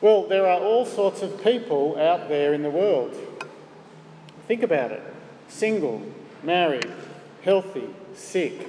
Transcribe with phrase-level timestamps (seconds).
[0.00, 3.14] Well, there are all sorts of people out there in the world.
[4.46, 5.02] Think about it
[5.48, 6.02] single,
[6.42, 6.90] married,
[7.42, 8.68] healthy, sick,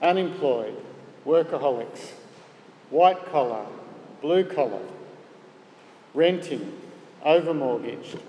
[0.00, 0.76] unemployed,
[1.26, 2.10] workaholics,
[2.90, 3.66] white collar,
[4.20, 4.82] blue collar,
[6.14, 6.78] renting,
[7.24, 8.20] overmortgaged,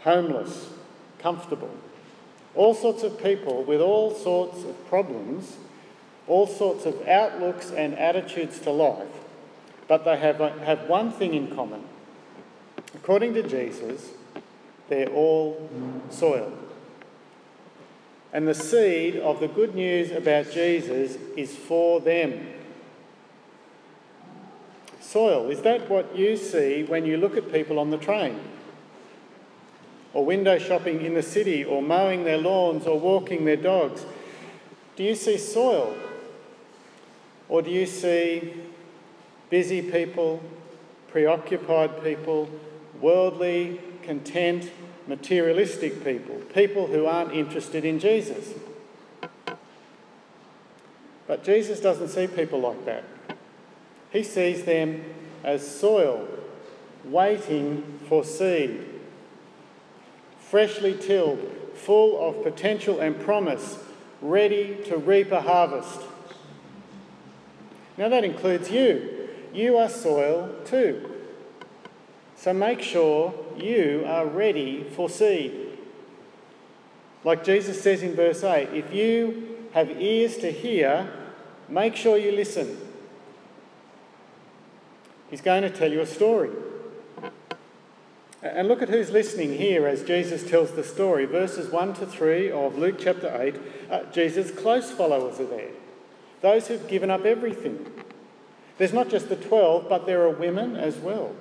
[0.00, 0.70] homeless,
[1.18, 1.70] comfortable.
[2.54, 5.56] All sorts of people with all sorts of problems,
[6.26, 9.23] all sorts of outlooks and attitudes to life,
[9.88, 11.84] but they have, uh, have one thing in common.
[12.94, 14.10] According to Jesus,
[14.88, 15.68] they're all
[16.10, 16.52] soil.
[18.32, 22.48] And the seed of the good news about Jesus is for them.
[25.00, 28.40] Soil, is that what you see when you look at people on the train?
[30.12, 34.04] Or window shopping in the city, or mowing their lawns, or walking their dogs?
[34.96, 35.96] Do you see soil?
[37.48, 38.54] Or do you see
[39.54, 40.42] busy people,
[41.06, 42.50] preoccupied people,
[43.00, 44.68] worldly, content,
[45.06, 48.52] materialistic people, people who aren't interested in Jesus.
[51.28, 53.04] But Jesus doesn't see people like that.
[54.10, 55.04] He sees them
[55.44, 56.26] as soil,
[57.04, 58.84] waiting for seed,
[60.40, 61.38] freshly tilled,
[61.74, 63.78] full of potential and promise,
[64.20, 66.00] ready to reap a harvest.
[67.96, 69.13] Now that includes you.
[69.54, 71.10] You are soil too.
[72.36, 75.78] So make sure you are ready for seed.
[77.22, 81.08] Like Jesus says in verse 8 if you have ears to hear,
[81.68, 82.76] make sure you listen.
[85.30, 86.50] He's going to tell you a story.
[88.42, 91.24] And look at who's listening here as Jesus tells the story.
[91.24, 93.54] Verses 1 to 3 of Luke chapter 8,
[93.90, 95.70] uh, Jesus' close followers are there.
[96.42, 97.93] Those who've given up everything.
[98.78, 101.34] There's not just the 12, but there are women as well.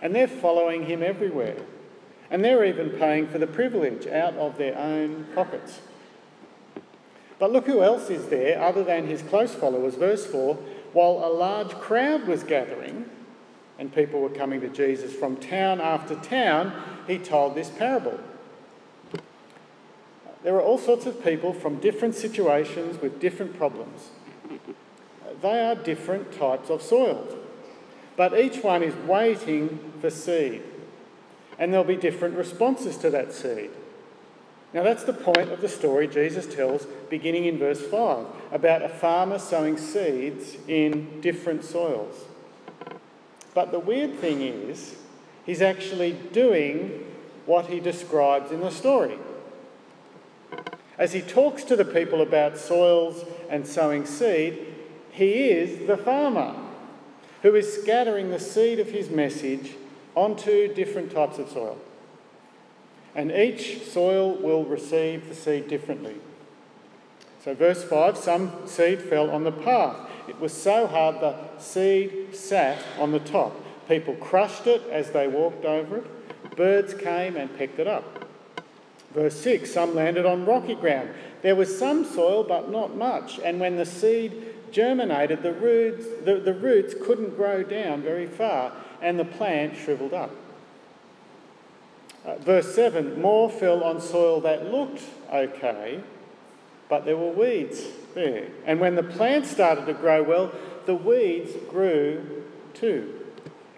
[0.00, 1.56] And they're following him everywhere.
[2.30, 5.80] And they're even paying for the privilege out of their own pockets.
[7.38, 9.96] But look who else is there other than his close followers.
[9.96, 10.54] Verse 4
[10.92, 13.10] While a large crowd was gathering
[13.78, 16.72] and people were coming to Jesus from town after town,
[17.06, 18.18] he told this parable.
[20.42, 24.10] There are all sorts of people from different situations with different problems.
[25.40, 27.26] They are different types of soil
[28.16, 30.62] but each one is waiting for seed.
[31.58, 33.70] And there'll be different responses to that seed.
[34.72, 38.88] Now, that's the point of the story Jesus tells beginning in verse 5 about a
[38.88, 42.24] farmer sowing seeds in different soils.
[43.54, 44.96] But the weird thing is,
[45.44, 47.06] he's actually doing
[47.44, 49.18] what he describes in the story.
[50.96, 54.71] As he talks to the people about soils and sowing seed,
[55.12, 56.56] he is the farmer
[57.42, 59.72] who is scattering the seed of his message
[60.14, 61.78] onto different types of soil.
[63.14, 66.16] And each soil will receive the seed differently.
[67.44, 69.96] So, verse 5 some seed fell on the path.
[70.28, 73.54] It was so hard the seed sat on the top.
[73.88, 76.56] People crushed it as they walked over it.
[76.56, 78.24] Birds came and picked it up.
[79.12, 81.10] Verse 6 some landed on rocky ground.
[81.42, 83.40] There was some soil, but not much.
[83.40, 88.72] And when the seed germinated, the roots, the, the roots couldn't grow down very far
[89.00, 90.30] and the plant shriveled up.
[92.24, 96.00] Uh, verse 7 more fell on soil that looked okay,
[96.88, 97.82] but there were weeds
[98.14, 98.48] there.
[98.64, 100.52] And when the plant started to grow well,
[100.86, 102.44] the weeds grew
[102.74, 103.18] too.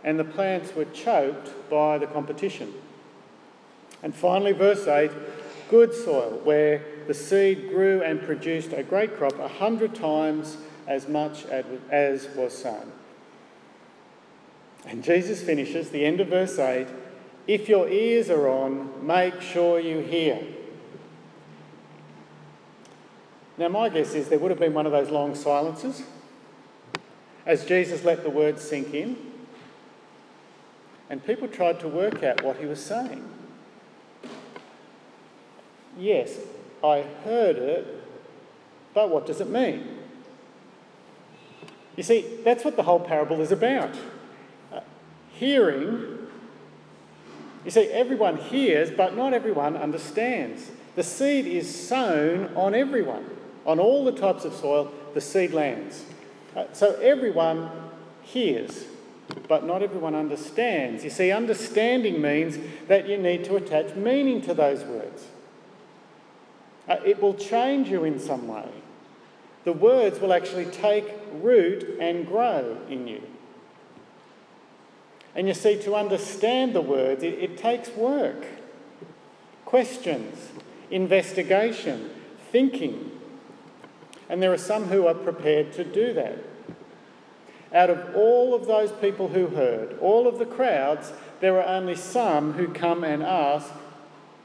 [0.03, 2.75] And the plants were choked by the competition.
[4.03, 5.11] And finally, verse 8
[5.71, 10.57] good soil, where the seed grew and produced a great crop a hundred times
[10.87, 12.93] as much as was sown.
[14.87, 16.87] And Jesus finishes the end of verse 8
[17.47, 20.41] if your ears are on, make sure you hear.
[23.59, 26.03] Now, my guess is there would have been one of those long silences
[27.47, 29.17] as Jesus let the words sink in,
[31.11, 33.29] and people tried to work out what he was saying.
[35.99, 36.39] Yes,
[36.83, 38.03] I heard it,
[38.95, 39.99] but what does it mean?
[41.97, 43.95] You see, that's what the whole parable is about.
[44.73, 44.81] Uh,
[45.33, 46.27] hearing,
[47.65, 50.71] you see, everyone hears, but not everyone understands.
[50.97, 53.25] The seed is sown on everyone,
[53.65, 56.05] on all the types of soil, the seed lands.
[56.57, 57.71] Uh, so everyone
[58.23, 58.85] hears,
[59.49, 61.05] but not everyone understands.
[61.05, 62.59] You see, understanding means
[62.89, 65.29] that you need to attach meaning to those words.
[66.89, 68.69] Uh, it will change you in some way
[69.65, 73.23] the words will actually take root and grow in you.
[75.35, 78.47] And you see, to understand the words, it, it takes work,
[79.65, 80.51] questions,
[80.91, 82.11] investigation,
[82.53, 83.11] thinking.
[84.29, 86.39] And there are some who are prepared to do that.
[87.73, 91.97] Out of all of those people who heard, all of the crowds, there are only
[91.97, 93.69] some who come and ask,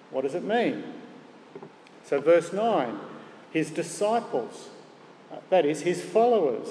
[0.09, 0.83] What does it mean?
[2.03, 2.99] So, verse 9
[3.51, 4.69] his disciples,
[5.49, 6.67] that is, his followers,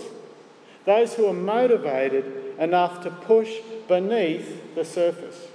[0.84, 3.52] those who are motivated enough to push
[3.86, 5.48] beneath the surface,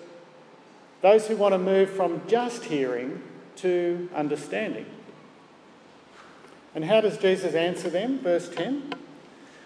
[1.02, 3.22] those who want to move from just hearing
[3.58, 4.86] to understanding.
[6.76, 8.20] And how does Jesus answer them?
[8.20, 8.94] Verse 10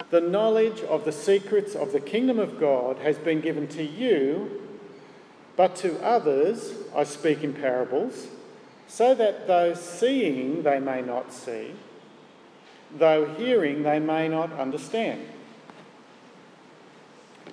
[0.09, 4.61] The knowledge of the secrets of the kingdom of God has been given to you,
[5.55, 8.27] but to others I speak in parables,
[8.87, 11.73] so that those seeing they may not see,
[12.95, 15.25] though hearing they may not understand.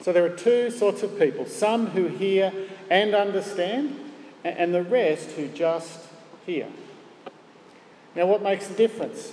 [0.00, 2.52] So there are two sorts of people some who hear
[2.90, 3.98] and understand,
[4.44, 6.00] and the rest who just
[6.44, 6.68] hear.
[8.14, 9.32] Now, what makes the difference?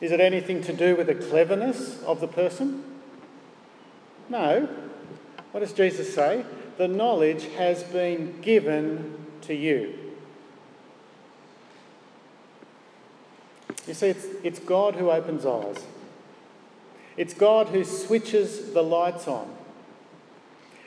[0.00, 2.84] Is it anything to do with the cleverness of the person?
[4.28, 4.68] No.
[5.52, 6.44] What does Jesus say?
[6.76, 10.05] The knowledge has been given to you.
[13.86, 15.84] You see, it's, it's God who opens eyes.
[17.16, 19.54] It's God who switches the lights on.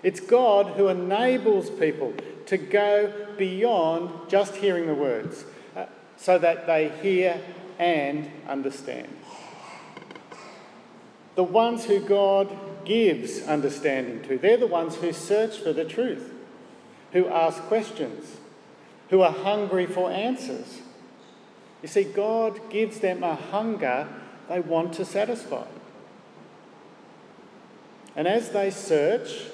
[0.03, 2.13] It's God who enables people
[2.45, 5.43] to go beyond just hearing the words
[5.75, 5.85] uh,
[6.17, 7.41] so that they hear
[7.77, 9.07] and understand.
[11.35, 16.33] The ones who God gives understanding to, they're the ones who search for the truth,
[17.13, 18.37] who ask questions,
[19.09, 20.78] who are hungry for answers.
[21.81, 24.07] You see, God gives them a hunger
[24.49, 25.65] they want to satisfy.
[28.15, 29.45] And as they search,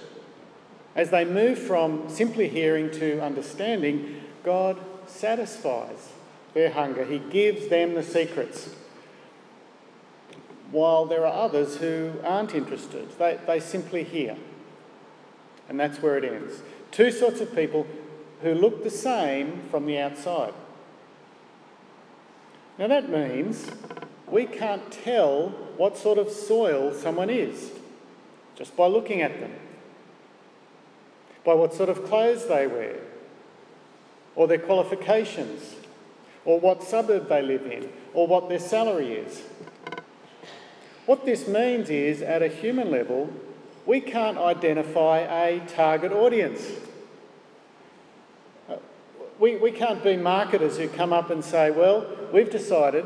[0.95, 6.13] as they move from simply hearing to understanding, God satisfies
[6.54, 7.04] their hunger.
[7.04, 8.74] He gives them the secrets.
[10.72, 14.38] While there are others who aren't interested, they, they simply hear.
[15.69, 16.62] And that's where it ends.
[16.92, 17.86] Two sorts of people
[18.42, 20.54] who look the same from the outside.
[22.77, 23.72] Now that means
[24.27, 27.72] we can't tell what sort of soil someone is
[28.56, 29.51] just by looking at them,
[31.44, 33.00] by what sort of clothes they wear,
[34.36, 35.75] or their qualifications,
[36.45, 39.42] or what suburb they live in, or what their salary is.
[41.06, 43.31] What this means is, at a human level,
[43.86, 46.66] we can't identify a target audience.
[49.40, 53.06] We, we can't be marketers who come up and say, well, we've decided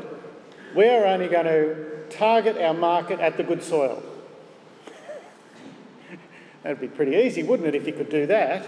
[0.74, 4.02] we're only going to target our market at the good soil.
[6.62, 8.66] That'd be pretty easy, wouldn't it, if you could do that?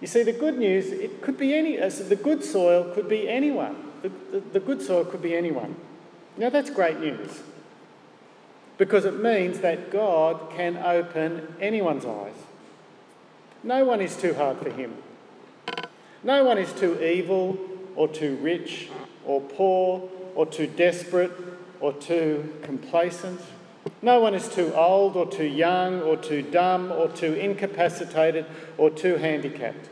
[0.00, 3.28] You see, the good news, it could be any, uh, the good soil could be
[3.28, 3.76] anyone.
[4.02, 5.74] The, the, the good soil could be anyone.
[6.36, 7.42] Now, that's great news
[8.78, 12.34] because it means that God can open anyone's eyes.
[13.66, 14.94] No one is too hard for Him.
[16.22, 17.58] No one is too evil
[17.96, 18.88] or too rich
[19.24, 21.32] or poor or too desperate
[21.80, 23.40] or too complacent.
[24.02, 28.46] No one is too old or too young or too dumb or too incapacitated
[28.78, 29.88] or too handicapped.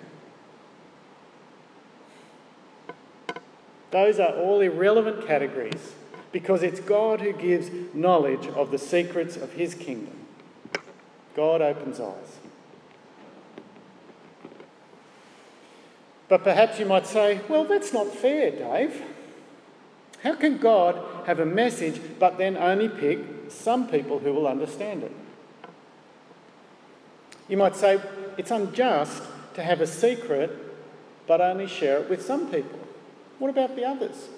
[3.91, 5.95] Those are all irrelevant categories
[6.31, 10.17] because it's God who gives knowledge of the secrets of his kingdom.
[11.35, 12.44] God opens eyes.
[16.29, 19.03] But perhaps you might say, well, that's not fair, Dave.
[20.23, 25.03] How can God have a message but then only pick some people who will understand
[25.03, 25.13] it?
[27.47, 28.01] You might say
[28.39, 29.23] it's unjust
[29.55, 30.51] to have a secret
[31.27, 32.79] but only share it with some people.
[33.39, 34.29] What about the others?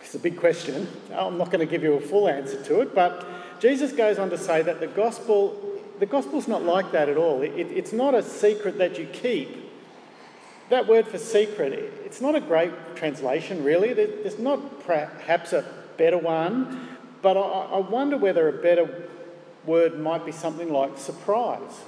[0.00, 0.88] It's a big question.
[1.14, 3.24] I'm not going to give you a full answer to it, but
[3.60, 5.69] Jesus goes on to say that the gospel,
[6.00, 7.42] the gospel's not like that at all.
[7.42, 9.70] It, it's not a secret that you keep
[10.70, 11.72] that word for secret,
[12.04, 13.92] it's not a great translation, really.
[13.92, 15.64] There's not perhaps a
[15.96, 19.08] better one, but I wonder whether a better
[19.66, 21.80] word might be something like surprise.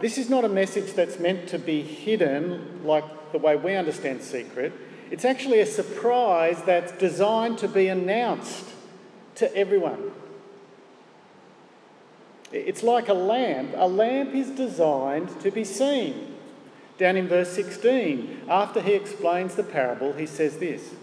[0.00, 4.22] This is not a message that's meant to be hidden like the way we understand
[4.22, 4.72] secret.
[5.10, 8.66] It's actually a surprise that's designed to be announced
[9.34, 10.12] to everyone.
[12.52, 13.72] It's like a lamp.
[13.76, 16.34] A lamp is designed to be seen.
[16.98, 20.94] Down in verse 16, after he explains the parable, he says this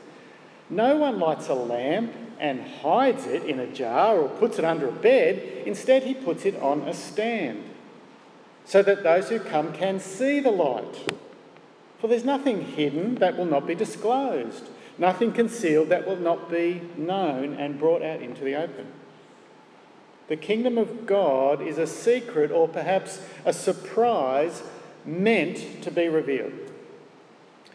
[0.70, 4.88] No one lights a lamp and hides it in a jar or puts it under
[4.88, 5.64] a bed.
[5.66, 7.64] Instead, he puts it on a stand
[8.70, 11.12] so that those who come can see the light.
[12.00, 16.82] For there's nothing hidden that will not be disclosed, nothing concealed that will not be
[16.96, 18.88] known and brought out into the open.
[20.30, 24.62] The kingdom of God is a secret or perhaps a surprise
[25.04, 26.54] meant to be revealed.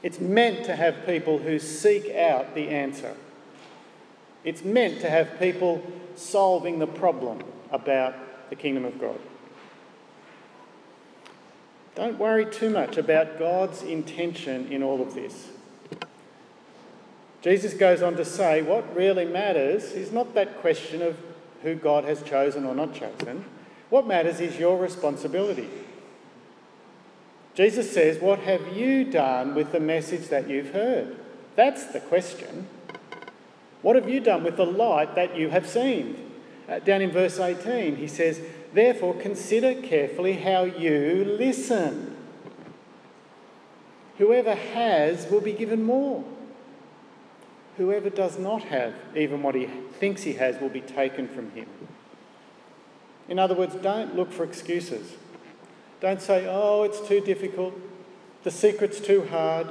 [0.05, 3.17] It's meant to have people who seek out the answer.
[4.45, 5.83] It's meant to have people
[6.15, 7.43] solving the problem
[7.73, 8.15] about
[8.51, 9.19] the kingdom of God.
[11.97, 15.49] Don't worry too much about God's intention in all of this.
[17.43, 21.17] Jesus goes on to say what really matters is not that question of
[21.65, 23.45] who God has chosen or not chosen.
[23.91, 25.69] What matters is your responsibility.
[27.55, 31.17] Jesus says, What have you done with the message that you've heard?
[31.57, 32.69] That's the question.
[33.83, 36.33] What have you done with the light that you have seen?
[36.69, 38.41] Uh, down in verse 18, he says,
[38.73, 42.17] Therefore, consider carefully how you listen.
[44.19, 46.25] Whoever has will be given more.
[47.77, 51.67] Whoever does not have, even what he thinks he has, will be taken from him.
[53.29, 55.15] In other words, don't look for excuses.
[56.01, 57.75] Don't say, oh, it's too difficult,
[58.43, 59.69] the secret's too hard,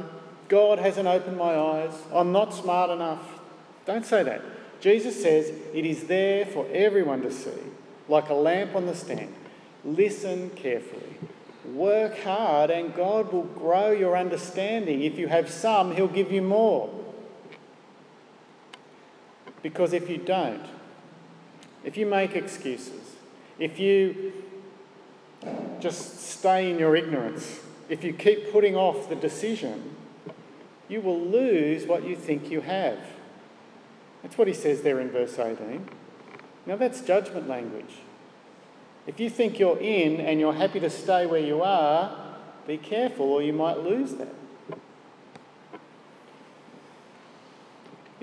[0.49, 3.39] God hasn't opened my eyes, I'm not smart enough.
[3.85, 4.41] Don't say that.
[4.81, 7.51] Jesus says it is there for everyone to see,
[8.09, 9.33] like a lamp on the stand.
[9.85, 11.17] Listen carefully.
[11.65, 15.03] Work hard, and God will grow your understanding.
[15.03, 16.89] If you have some, He'll give you more.
[19.63, 20.65] Because if you don't,
[21.83, 23.15] if you make excuses,
[23.57, 24.33] if you
[25.79, 27.59] just stay in your ignorance.
[27.89, 29.95] If you keep putting off the decision,
[30.87, 32.99] you will lose what you think you have.
[34.21, 35.87] That's what he says there in verse 18.
[36.65, 37.95] Now, that's judgment language.
[39.05, 43.25] If you think you're in and you're happy to stay where you are, be careful
[43.25, 44.33] or you might lose that.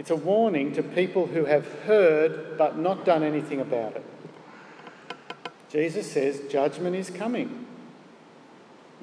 [0.01, 4.05] It's a warning to people who have heard but not done anything about it.
[5.69, 7.67] Jesus says judgment is coming.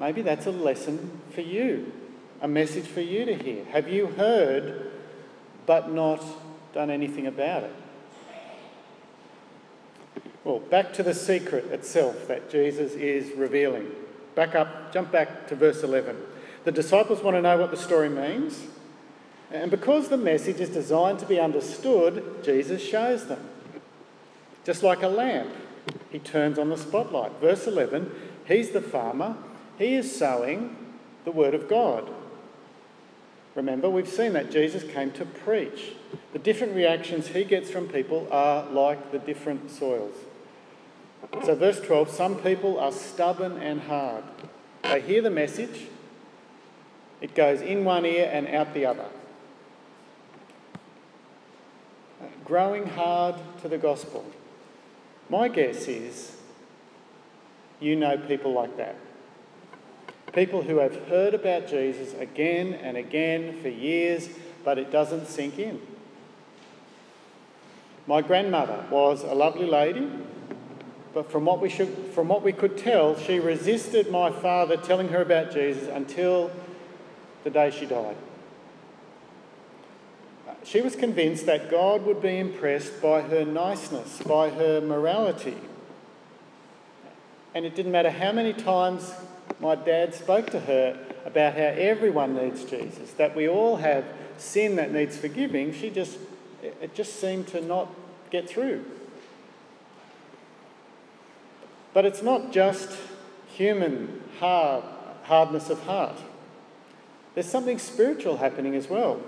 [0.00, 1.92] Maybe that's a lesson for you,
[2.40, 3.64] a message for you to hear.
[3.66, 4.90] Have you heard
[5.66, 6.20] but not
[6.74, 7.74] done anything about it?
[10.42, 13.88] Well, back to the secret itself that Jesus is revealing.
[14.34, 16.16] Back up, jump back to verse 11.
[16.64, 18.64] The disciples want to know what the story means.
[19.50, 23.48] And because the message is designed to be understood, Jesus shows them.
[24.64, 25.50] Just like a lamp
[26.10, 27.32] he turns on the spotlight.
[27.40, 28.10] Verse 11
[28.46, 29.36] He's the farmer,
[29.78, 30.76] he is sowing
[31.24, 32.08] the word of God.
[33.54, 35.92] Remember, we've seen that Jesus came to preach.
[36.32, 40.14] The different reactions he gets from people are like the different soils.
[41.44, 44.24] So, verse 12 some people are stubborn and hard.
[44.82, 45.86] They hear the message,
[47.20, 49.06] it goes in one ear and out the other.
[52.48, 54.24] Growing hard to the gospel.
[55.28, 56.34] My guess is
[57.78, 58.96] you know people like that.
[60.32, 64.30] People who have heard about Jesus again and again for years,
[64.64, 65.78] but it doesn't sink in.
[68.06, 70.10] My grandmother was a lovely lady,
[71.12, 75.08] but from what we, should, from what we could tell, she resisted my father telling
[75.08, 76.50] her about Jesus until
[77.44, 78.16] the day she died.
[80.64, 85.56] She was convinced that God would be impressed by her niceness, by her morality.
[87.54, 89.12] And it didn't matter how many times
[89.60, 94.04] my dad spoke to her about how everyone needs Jesus, that we all have
[94.36, 96.18] sin that needs forgiving, she just,
[96.62, 97.88] it just seemed to not
[98.30, 98.84] get through.
[101.92, 102.96] But it's not just
[103.48, 104.84] human hard,
[105.24, 106.16] hardness of heart.
[107.34, 109.20] There's something spiritual happening as well.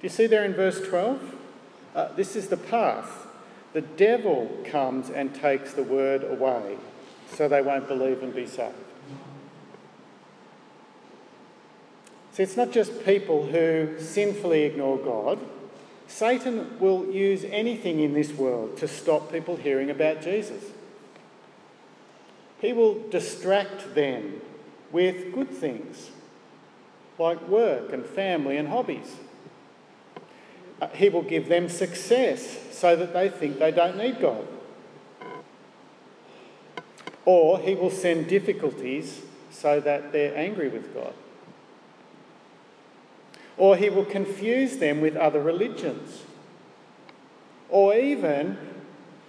[0.00, 1.34] Do you see there in verse 12?
[1.94, 3.26] Uh, this is the path.
[3.72, 6.76] The devil comes and takes the word away
[7.32, 8.74] so they won't believe and be saved.
[12.32, 15.38] See, it's not just people who sinfully ignore God.
[16.06, 20.62] Satan will use anything in this world to stop people hearing about Jesus.
[22.60, 24.42] He will distract them
[24.92, 26.10] with good things
[27.18, 29.16] like work and family and hobbies.
[30.80, 34.46] Uh, he will give them success so that they think they don't need God.
[37.24, 41.14] Or He will send difficulties so that they're angry with God.
[43.56, 46.24] or he will confuse them with other religions,
[47.68, 48.56] or even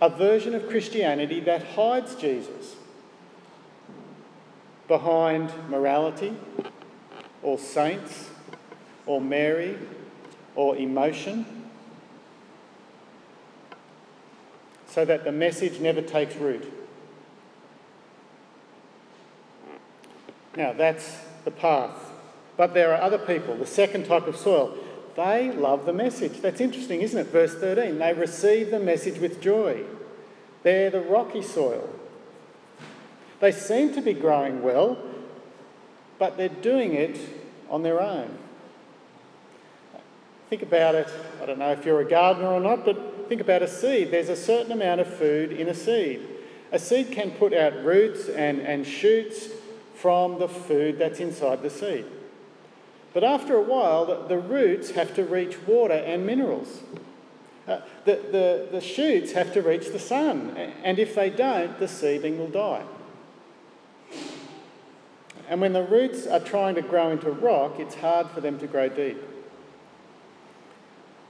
[0.02, 2.76] a version of Christianity that hides Jesus
[4.88, 6.36] behind morality,
[7.42, 8.30] or saints,
[9.06, 9.78] or Mary,
[10.58, 11.46] or emotion,
[14.88, 16.74] so that the message never takes root.
[20.58, 22.12] Now, that's the path.
[22.58, 24.76] But there are other people, the second type of soil.
[25.16, 26.42] They love the message.
[26.42, 27.28] That's interesting, isn't it?
[27.28, 28.00] Verse 13.
[28.00, 29.84] They receive the message with joy.
[30.64, 31.88] They're the rocky soil.
[33.40, 34.98] They seem to be growing well,
[36.18, 37.20] but they're doing it
[37.70, 38.36] on their own.
[40.50, 41.10] Think about it.
[41.42, 44.12] I don't know if you're a gardener or not, but think about a seed.
[44.12, 46.22] There's a certain amount of food in a seed.
[46.72, 49.50] A seed can put out roots and, and shoots
[49.96, 52.06] from the food that's inside the seed.
[53.14, 56.82] But after a while, the, roots have to reach water and minerals.
[57.68, 61.88] Uh, the, the, the shoots have to reach the sun, and if they don't, the
[61.88, 62.84] seedling will die.
[65.50, 68.68] And when the roots are trying to grow into rock, it's hard for them to
[68.68, 69.18] grow deep.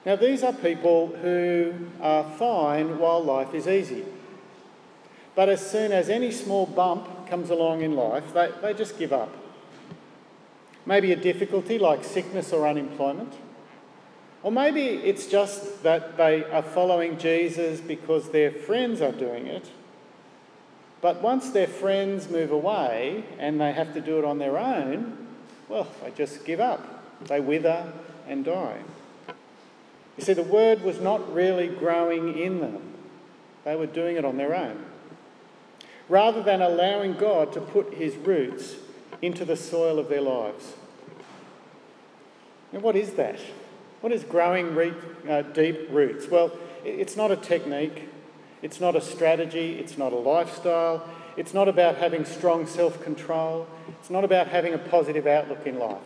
[0.08, 4.06] Now, these are people who are fine while life is easy.
[5.36, 9.12] But as soon as any small bump comes along in life, they, they just give
[9.12, 9.28] up.
[10.86, 13.34] Maybe a difficulty like sickness or unemployment.
[14.44, 19.70] Or maybe it's just that they are following Jesus because their friends are doing it.
[21.02, 25.28] But once their friends move away and they have to do it on their own,
[25.68, 27.28] well, they just give up.
[27.28, 27.92] They wither
[28.26, 28.80] and die.
[30.18, 32.94] You see, the word was not really growing in them,
[33.64, 34.86] they were doing it on their own
[36.10, 38.76] rather than allowing God to put his roots
[39.22, 40.74] into the soil of their lives.
[42.72, 43.40] And what is that?
[44.02, 44.94] What is growing re-
[45.28, 46.28] uh, deep roots?
[46.28, 46.52] Well,
[46.86, 48.08] it's not a technique,
[48.62, 53.68] it's not a strategy, it's not a lifestyle, it's not about having strong self control,
[54.00, 55.98] it's not about having a positive outlook in life.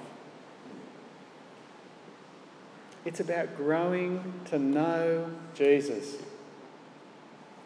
[3.05, 6.17] It's about growing to know Jesus.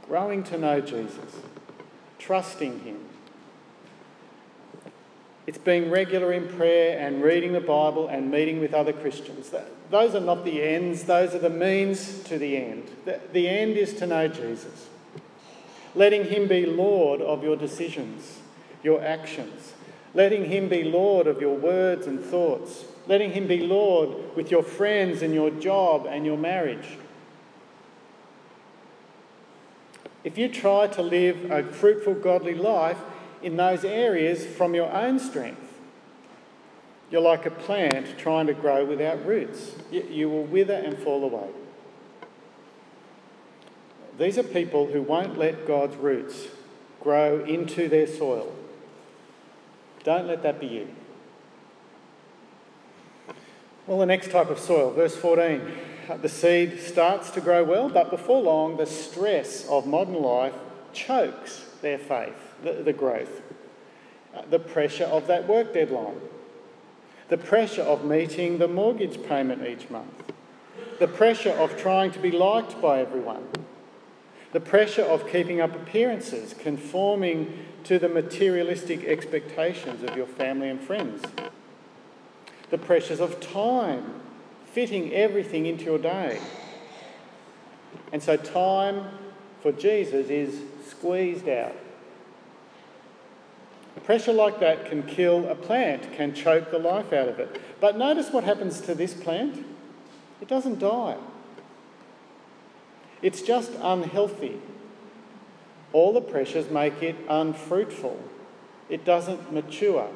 [0.07, 1.35] Growing to know Jesus
[2.25, 2.97] trusting Him.
[5.45, 9.51] It's being regular in prayer and reading the Bible and meeting with other Christians.
[9.91, 12.89] Those are not the ends, those are the means to the end.
[13.05, 14.89] The end is to know Jesus,
[15.93, 18.39] letting Him be Lord of your decisions,
[18.81, 19.73] your actions,
[20.15, 24.63] letting Him be Lord of your words and thoughts, letting Him be Lord with your
[24.63, 26.97] friends and your job and your marriage.
[30.23, 32.97] If you try to live a fruitful, godly life
[33.43, 35.61] in those areas from your own strength,
[37.11, 39.75] you're like a plant trying to grow without roots.
[39.91, 41.49] You will wither and fall away.
[44.17, 46.47] These are people who won't let God's roots
[47.01, 48.51] grow into their soil.
[50.03, 50.87] Don't let that be you.
[53.87, 55.61] Well, the next type of soil, verse 14
[56.21, 60.53] the seed starts to grow well, but before long, the stress of modern life
[60.93, 63.41] chokes their faith, the, the growth.
[64.35, 66.19] Uh, the pressure of that work deadline,
[67.29, 70.31] the pressure of meeting the mortgage payment each month,
[70.99, 73.47] the pressure of trying to be liked by everyone,
[74.51, 80.81] the pressure of keeping up appearances, conforming to the materialistic expectations of your family and
[80.81, 81.23] friends,
[82.69, 84.21] the pressures of time
[84.65, 86.39] fitting everything into your day.
[88.11, 89.07] And so time
[89.61, 91.75] for Jesus is squeezed out.
[93.97, 97.61] A pressure like that can kill a plant, can choke the life out of it.
[97.79, 99.65] But notice what happens to this plant
[100.41, 101.17] it doesn't die,
[103.21, 104.59] it's just unhealthy.
[105.93, 108.21] All the pressures make it unfruitful,
[108.89, 110.09] it doesn't mature.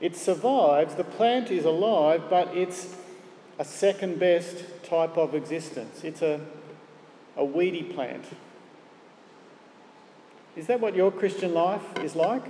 [0.00, 2.94] It survives, the plant is alive, but it's
[3.58, 6.04] a second best type of existence.
[6.04, 6.40] It's a,
[7.36, 8.24] a weedy plant.
[10.54, 12.44] Is that what your Christian life is like?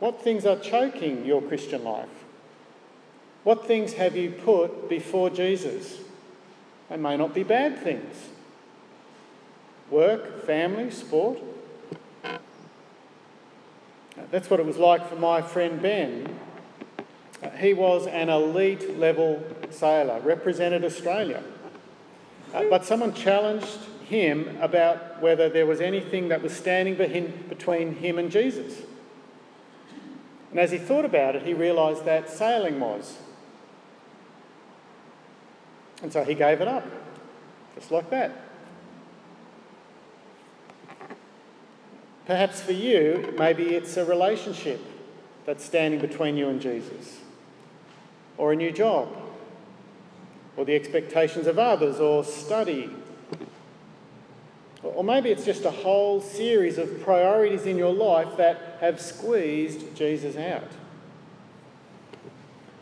[0.00, 2.08] What things are choking your Christian life?
[3.42, 5.98] What things have you put before Jesus?
[6.88, 8.28] They may not be bad things.
[9.90, 11.38] Work, family, sport.
[14.30, 16.38] That's what it was like for my friend Ben.
[17.58, 21.42] He was an elite level sailor, represented Australia.
[22.54, 28.18] Uh, but someone challenged him about whether there was anything that was standing between him
[28.18, 28.82] and Jesus.
[30.50, 33.18] And as he thought about it, he realised that sailing was.
[36.02, 36.86] And so he gave it up,
[37.74, 38.43] just like that.
[42.26, 44.80] Perhaps for you, maybe it's a relationship
[45.44, 47.20] that's standing between you and Jesus,
[48.38, 49.08] or a new job,
[50.56, 52.90] or the expectations of others, or study.
[54.82, 59.94] Or maybe it's just a whole series of priorities in your life that have squeezed
[59.94, 60.70] Jesus out.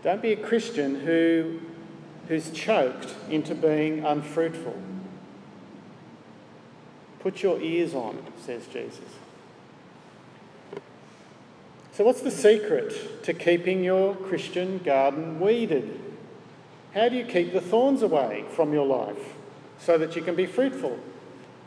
[0.05, 1.61] Don't be a Christian who,
[2.29, 4.77] who's choked into being unfruitful.
[7.21, 9.01] Put your ears on, says Jesus.
[11.93, 16.01] So, what's the secret to keeping your Christian garden weeded?
[16.95, 19.35] How do you keep the thorns away from your life
[19.79, 20.99] so that you can be fruitful?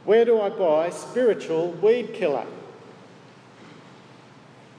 [0.04, 2.48] Where do I buy spiritual weed killer?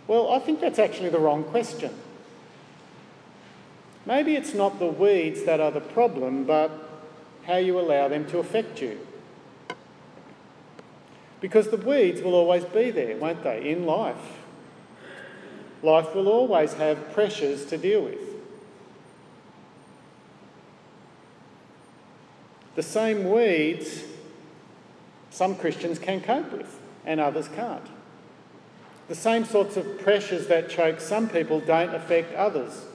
[0.08, 1.94] Well, I think that's actually the wrong question.
[4.04, 6.72] Maybe it's not the weeds that are the problem, but
[7.44, 8.98] how you allow them to affect you.
[11.40, 14.45] Because the weeds will always be there, won't they, in life?
[15.86, 18.18] Life will always have pressures to deal with.
[22.74, 24.02] The same weeds
[25.30, 27.86] some Christians can cope with and others can't.
[29.06, 32.86] The same sorts of pressures that choke some people don't affect others.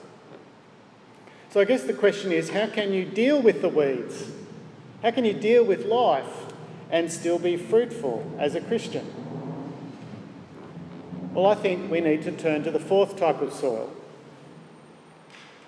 [1.50, 4.26] So I guess the question is how can you deal with the weeds?
[5.02, 6.52] How can you deal with life
[6.90, 9.21] and still be fruitful as a Christian?
[11.34, 13.90] Well, I think we need to turn to the fourth type of soil.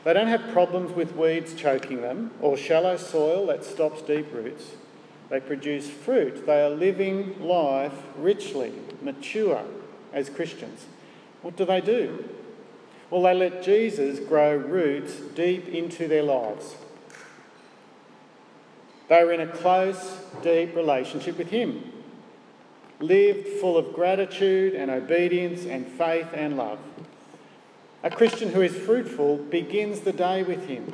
[0.03, 4.71] They don't have problems with weeds choking them or shallow soil that stops deep roots.
[5.29, 6.45] They produce fruit.
[6.45, 9.63] They are living life richly, mature
[10.11, 10.85] as Christians.
[11.41, 12.27] What do they do?
[13.09, 16.75] Well, they let Jesus grow roots deep into their lives.
[19.07, 21.92] They are in a close, deep relationship with Him
[23.03, 26.79] lived full of gratitude and obedience and faith and love.
[28.01, 30.93] A Christian who is fruitful begins the day with Him.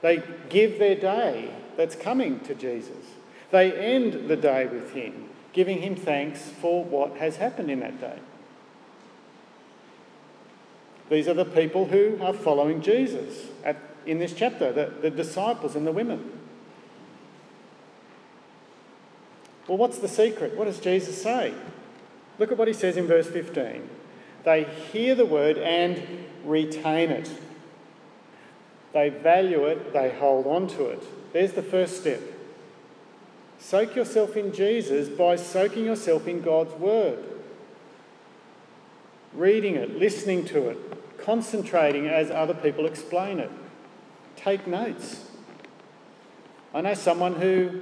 [0.00, 3.06] They give their day that's coming to Jesus.
[3.50, 8.00] They end the day with Him, giving Him thanks for what has happened in that
[8.00, 8.18] day.
[11.10, 13.76] These are the people who are following Jesus at,
[14.06, 16.41] in this chapter, the, the disciples and the women.
[19.68, 20.56] Well, what's the secret?
[20.56, 21.54] What does Jesus say?
[22.38, 23.88] Look at what he says in verse 15.
[24.44, 26.02] They hear the word and
[26.44, 27.30] retain it.
[28.92, 31.02] They value it, they hold on to it.
[31.32, 32.20] There's the first step.
[33.58, 37.24] Soak yourself in Jesus by soaking yourself in God's word.
[39.32, 43.50] Reading it, listening to it, concentrating as other people explain it.
[44.36, 45.24] Take notes.
[46.74, 47.80] I know someone who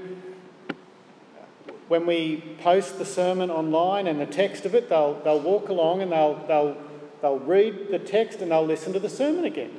[1.90, 6.00] when we post the sermon online and the text of it, they'll, they'll walk along
[6.00, 6.76] and they'll, they'll,
[7.20, 9.72] they'll read the text and they'll listen to the sermon again.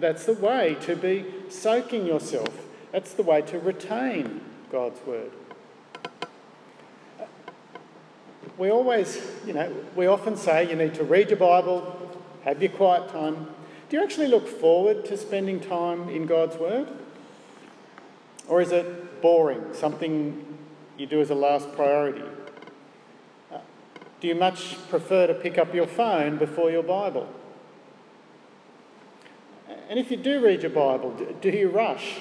[0.00, 2.48] That's the way to be soaking yourself.
[2.92, 4.40] That's the way to retain
[4.72, 5.32] God's word.
[8.56, 12.10] We always, you know, we often say you need to read your Bible,
[12.42, 13.48] have your quiet time.
[13.90, 16.88] Do you actually look forward to spending time in God's word?
[18.48, 20.45] Or is it boring, something
[20.96, 22.24] you do as a last priority?
[23.52, 23.58] Uh,
[24.20, 27.28] do you much prefer to pick up your phone before your Bible?
[29.88, 32.16] And if you do read your Bible, do you rush?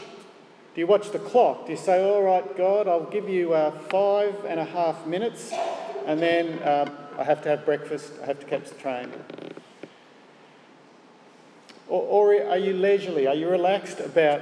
[0.76, 1.66] Do you watch the clock?
[1.66, 5.54] Do you say, All right, God, I'll give you uh, five and a half minutes,
[6.06, 9.12] and then uh, I have to have breakfast, I have to catch the train?
[11.88, 13.26] Or, or are you leisurely?
[13.26, 14.42] Are you relaxed about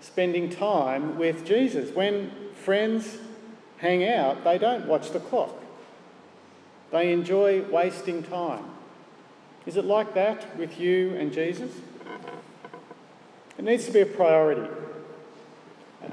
[0.00, 1.94] spending time with Jesus?
[1.94, 3.18] When friends
[3.82, 5.54] hang out, they don't watch the clock.
[6.92, 8.64] They enjoy wasting time.
[9.66, 11.70] Is it like that with you and Jesus?
[13.58, 14.70] It needs to be a priority.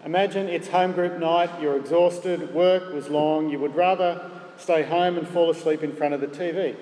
[0.03, 5.17] Imagine it's home group night, you're exhausted, work was long, you would rather stay home
[5.17, 6.75] and fall asleep in front of the TV.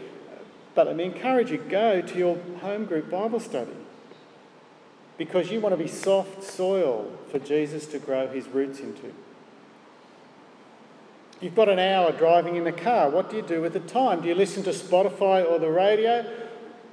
[0.73, 3.71] But me encourage you go to your home group Bible study
[5.17, 9.13] because you want to be soft soil for Jesus to grow his roots into.
[11.39, 13.10] You've got an hour driving in the car.
[13.10, 14.21] What do you do with the time?
[14.21, 16.26] Do you listen to Spotify or the radio?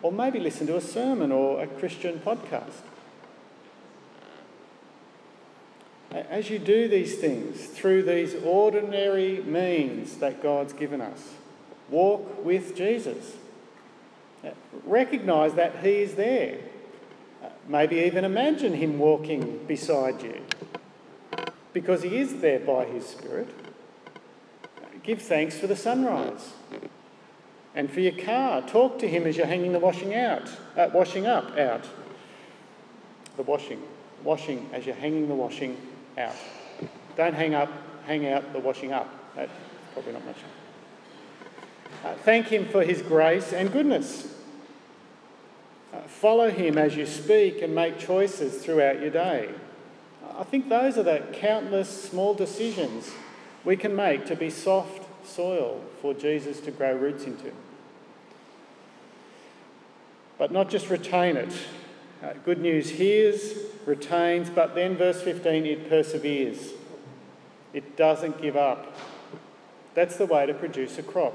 [0.02, 2.82] Or maybe listen to a sermon or a Christian podcast?
[6.10, 11.32] As you do these things through these ordinary means that God's given us,
[11.90, 13.36] walk with Jesus.
[14.44, 14.50] Uh,
[14.84, 16.58] Recognise that He is there.
[17.42, 20.42] Uh, maybe even imagine Him walking beside you
[21.72, 23.48] because He is there by His Spirit.
[25.04, 26.54] Give thanks for the sunrise
[27.74, 28.62] and for your car.
[28.62, 31.84] Talk to Him as you're hanging the washing out, uh, washing up out.
[33.36, 33.82] The washing,
[34.22, 35.76] washing as you're hanging the washing
[36.16, 36.34] out.
[37.16, 37.70] Don't hang up,
[38.06, 39.08] hang out the washing up.
[39.36, 39.52] That's
[39.92, 40.36] probably not much.
[42.02, 44.34] Uh, thank Him for His grace and goodness.
[45.92, 49.50] Uh, follow Him as you speak and make choices throughout your day.
[50.36, 53.10] I think those are the countless small decisions
[53.64, 57.52] we can make to be soft soil for Jesus to grow roots into.
[60.38, 61.54] But not just retain it.
[62.22, 63.54] Uh, good news hears,
[63.86, 66.72] retains, but then, verse 15, it perseveres.
[67.72, 68.96] It doesn't give up.
[69.94, 71.34] That's the way to produce a crop.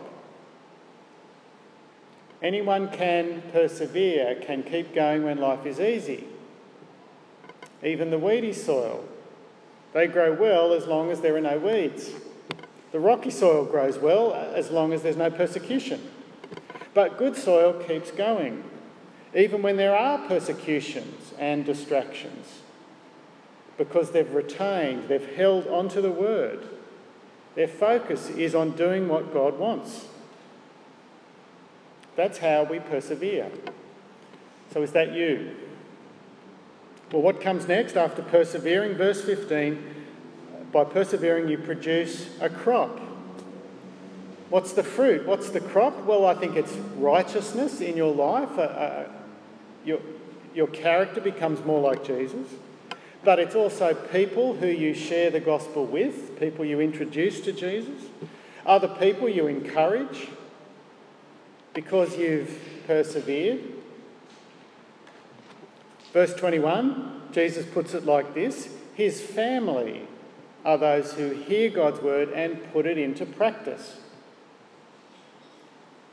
[2.42, 6.26] Anyone can persevere, can keep going when life is easy.
[7.84, 9.06] Even the weedy soil,
[9.94, 12.12] they grow well as long as there are no weeds.
[12.92, 16.02] The rocky soil grows well as long as there's no persecution.
[16.94, 18.64] But good soil keeps going,
[19.36, 22.62] even when there are persecutions and distractions,
[23.78, 26.68] because they've retained, they've held onto the word.
[27.56, 30.06] Their focus is on doing what God wants.
[32.16, 33.52] That's how we persevere.
[34.74, 35.56] So, is that you?
[37.12, 38.96] Well, what comes next after persevering?
[38.96, 39.98] Verse 15
[40.72, 43.00] by persevering, you produce a crop.
[44.50, 45.26] What's the fruit?
[45.26, 46.06] What's the crop?
[46.06, 48.58] Well, I think it's righteousness in your life.
[48.58, 49.08] Uh, uh,
[49.86, 50.00] your,
[50.54, 52.48] your character becomes more like Jesus.
[53.24, 58.02] But it's also people who you share the gospel with, people you introduce to Jesus,
[58.66, 60.28] other people you encourage,
[61.74, 63.62] because you've persevered.
[66.14, 70.08] Verse 21, Jesus puts it like this His family
[70.66, 73.98] are those who hear God's word and put it into practice.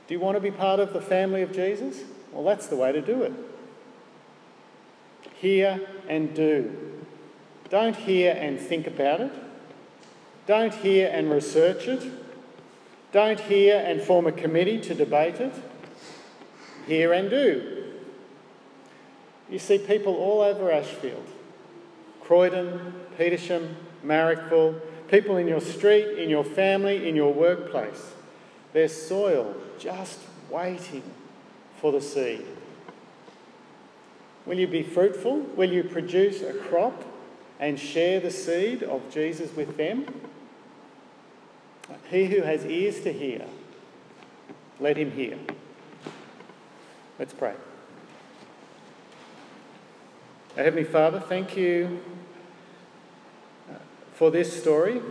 [0.06, 2.02] Do you want to be part of the family of Jesus?
[2.32, 3.32] Well, that's the way to do it.
[5.34, 7.02] Hear and do.
[7.70, 9.32] Don't hear and think about it.
[10.46, 12.08] Don't hear and research it.
[13.10, 15.54] Don't hear and form a committee to debate it.
[16.86, 17.75] Hear and do.
[19.48, 21.26] You see people all over Ashfield
[22.20, 28.12] Croydon, Petersham, Marrickville, people in your street, in your family, in your workplace.
[28.72, 30.18] There's soil just
[30.50, 31.04] waiting
[31.80, 32.44] for the seed.
[34.44, 35.38] Will you be fruitful?
[35.56, 37.04] Will you produce a crop
[37.60, 40.06] and share the seed of Jesus with them?
[42.10, 43.46] He who has ears to hear,
[44.80, 45.38] let him hear.
[47.18, 47.54] Let's pray.
[50.56, 52.00] Our Heavenly Father, thank you
[53.70, 53.74] uh,
[54.14, 55.02] for this story.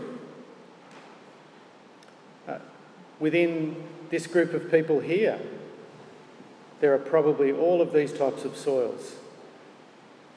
[2.48, 2.58] Uh,
[3.20, 3.76] within
[4.10, 5.40] this group of people here,
[6.80, 9.18] there are probably all of these types of soils.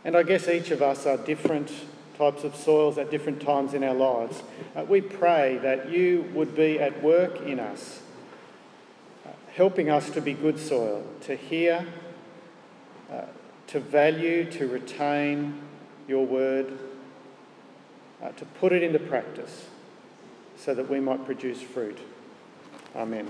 [0.05, 1.73] And I guess each of us are different
[2.19, 4.43] types of soils at different times in our lives.
[4.77, 8.03] Uh, we pray that you would be at work in us,
[9.27, 11.87] uh, helping us to be good soil, to hear,
[13.11, 13.23] uh,
[13.69, 15.61] to value, to retain
[16.09, 16.79] your word,
[18.23, 19.67] uh, to put it into practice
[20.57, 21.99] so that we might produce fruit.
[22.97, 23.29] Amen.